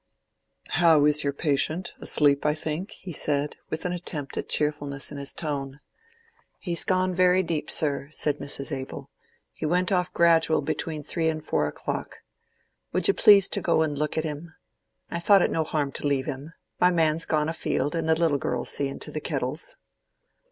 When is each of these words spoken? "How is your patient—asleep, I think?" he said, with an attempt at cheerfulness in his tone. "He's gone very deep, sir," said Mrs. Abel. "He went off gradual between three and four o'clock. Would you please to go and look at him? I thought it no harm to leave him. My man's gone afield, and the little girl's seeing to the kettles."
"How 0.69 1.05
is 1.05 1.23
your 1.23 1.31
patient—asleep, 1.31 2.43
I 2.43 2.55
think?" 2.55 2.89
he 2.99 3.11
said, 3.13 3.55
with 3.69 3.85
an 3.85 3.93
attempt 3.93 4.35
at 4.35 4.49
cheerfulness 4.49 5.11
in 5.11 5.19
his 5.19 5.31
tone. 5.31 5.79
"He's 6.57 6.83
gone 6.83 7.13
very 7.13 7.43
deep, 7.43 7.69
sir," 7.69 8.07
said 8.11 8.39
Mrs. 8.39 8.75
Abel. 8.75 9.11
"He 9.53 9.67
went 9.67 9.91
off 9.91 10.11
gradual 10.11 10.63
between 10.63 11.03
three 11.03 11.29
and 11.29 11.45
four 11.45 11.67
o'clock. 11.67 12.23
Would 12.93 13.09
you 13.09 13.13
please 13.13 13.47
to 13.49 13.61
go 13.61 13.83
and 13.83 13.95
look 13.95 14.17
at 14.17 14.23
him? 14.23 14.55
I 15.11 15.19
thought 15.19 15.43
it 15.43 15.51
no 15.51 15.63
harm 15.63 15.91
to 15.91 16.07
leave 16.07 16.25
him. 16.25 16.53
My 16.79 16.89
man's 16.89 17.25
gone 17.27 17.47
afield, 17.47 17.93
and 17.93 18.09
the 18.09 18.15
little 18.19 18.39
girl's 18.39 18.71
seeing 18.71 18.97
to 18.97 19.11
the 19.11 19.21
kettles." 19.21 19.75